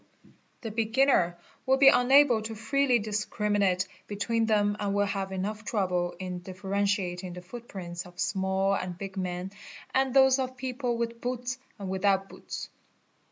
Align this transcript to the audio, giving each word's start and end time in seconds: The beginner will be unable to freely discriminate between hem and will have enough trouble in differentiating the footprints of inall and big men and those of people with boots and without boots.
The 0.61 0.71
beginner 0.71 1.37
will 1.67 1.77
be 1.77 1.89
unable 1.89 2.41
to 2.41 2.55
freely 2.55 2.97
discriminate 2.97 3.87
between 4.07 4.47
hem 4.47 4.75
and 4.79 4.95
will 4.95 5.05
have 5.05 5.31
enough 5.31 5.63
trouble 5.63 6.15
in 6.17 6.41
differentiating 6.41 7.33
the 7.33 7.43
footprints 7.43 8.07
of 8.07 8.15
inall 8.15 8.75
and 8.81 8.97
big 8.97 9.15
men 9.15 9.51
and 9.93 10.11
those 10.11 10.39
of 10.39 10.57
people 10.57 10.97
with 10.97 11.21
boots 11.21 11.59
and 11.77 11.87
without 11.87 12.29
boots. 12.29 12.69